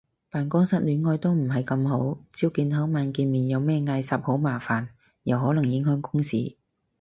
[0.31, 4.87] 辦公室戀愛都唔係咁好，朝見口晚見面有咩嗌霎好麻煩，
[5.21, 6.57] 又可能影響公事